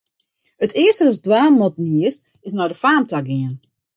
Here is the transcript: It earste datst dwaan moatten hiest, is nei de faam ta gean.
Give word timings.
It 0.63 0.73
earste 0.83 1.03
datst 1.05 1.23
dwaan 1.25 1.55
moatten 1.59 1.87
hiest, 1.93 2.19
is 2.47 2.53
nei 2.55 2.69
de 2.71 2.77
faam 2.81 3.03
ta 3.09 3.19
gean. 3.27 3.55